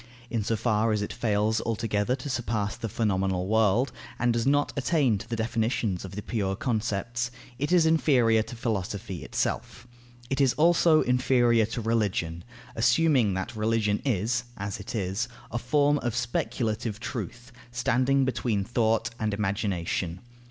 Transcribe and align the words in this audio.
In 0.31 0.43
so 0.43 0.55
far 0.55 0.91
as 0.91 1.03
it 1.03 1.13
fails 1.13 1.61
altogether 1.61 2.15
to 2.15 2.27
surpass 2.27 2.75
the 2.75 2.89
phenomenal 2.89 3.45
world, 3.45 3.91
and 4.17 4.33
does 4.33 4.47
not 4.47 4.73
attain 4.75 5.19
to 5.19 5.29
the 5.29 5.35
definitions 5.35 6.03
of 6.03 6.15
the 6.15 6.23
pure 6.23 6.55
concepts, 6.55 7.29
it 7.59 7.71
is 7.71 7.85
inferior 7.85 8.41
to 8.41 8.55
Philosophy 8.55 9.23
itself. 9.23 9.85
It 10.31 10.41
is 10.41 10.53
also 10.55 11.01
inferior 11.01 11.67
to 11.67 11.81
Religion, 11.81 12.43
assuming 12.75 13.35
that 13.35 13.55
religion 13.55 14.01
is 14.03 14.45
(as 14.57 14.79
it 14.79 14.95
is) 14.95 15.27
a 15.51 15.59
form 15.59 15.99
of 15.99 16.15
speculative 16.15 16.99
truth, 16.99 17.51
standing 17.71 18.25
between 18.25 18.63
thought 18.63 19.11
and 19.19 19.35
imagination. 19.35 20.21